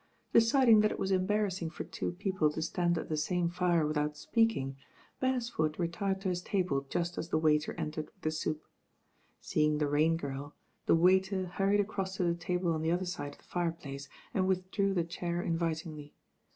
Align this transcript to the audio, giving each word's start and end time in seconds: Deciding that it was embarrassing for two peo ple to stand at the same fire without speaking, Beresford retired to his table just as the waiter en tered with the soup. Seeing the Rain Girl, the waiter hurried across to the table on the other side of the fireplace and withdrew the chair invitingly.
Deciding 0.33 0.79
that 0.79 0.89
it 0.91 0.97
was 0.97 1.11
embarrassing 1.11 1.69
for 1.69 1.83
two 1.83 2.13
peo 2.13 2.33
ple 2.33 2.49
to 2.53 2.61
stand 2.63 2.97
at 2.97 3.07
the 3.07 3.15
same 3.15 3.49
fire 3.49 3.85
without 3.85 4.17
speaking, 4.17 4.75
Beresford 5.19 5.77
retired 5.79 6.21
to 6.21 6.29
his 6.29 6.41
table 6.41 6.87
just 6.89 7.19
as 7.19 7.29
the 7.29 7.37
waiter 7.37 7.75
en 7.77 7.91
tered 7.91 8.05
with 8.05 8.21
the 8.23 8.31
soup. 8.31 8.63
Seeing 9.39 9.77
the 9.77 9.85
Rain 9.87 10.17
Girl, 10.17 10.55
the 10.87 10.95
waiter 10.95 11.45
hurried 11.45 11.81
across 11.81 12.15
to 12.15 12.23
the 12.23 12.33
table 12.33 12.73
on 12.73 12.81
the 12.81 12.91
other 12.91 13.05
side 13.05 13.33
of 13.33 13.37
the 13.37 13.43
fireplace 13.43 14.09
and 14.33 14.47
withdrew 14.47 14.95
the 14.95 15.03
chair 15.03 15.39
invitingly. 15.43 16.15